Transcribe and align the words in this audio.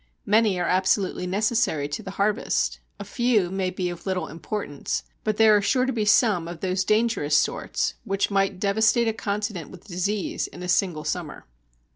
Many 0.25 0.59
are 0.59 0.67
absolutely 0.67 1.27
necessary 1.27 1.87
to 1.89 2.01
the 2.01 2.09
harvest; 2.17 2.79
a 2.99 3.03
few 3.03 3.51
may 3.51 3.69
be 3.69 3.87
of 3.91 4.07
little 4.07 4.29
importance, 4.29 5.03
but 5.23 5.37
there 5.37 5.55
are 5.55 5.61
sure 5.61 5.85
to 5.85 5.93
be 5.93 6.05
some 6.05 6.47
of 6.47 6.61
those 6.61 6.83
dangerous 6.83 7.37
sorts 7.37 7.93
which 8.03 8.31
might 8.31 8.59
devastate 8.59 9.07
a 9.07 9.13
continent 9.13 9.69
with 9.69 9.85
disease 9.85 10.47
in 10.47 10.63
a 10.63 10.67
single 10.69 11.03
summer. 11.03 11.45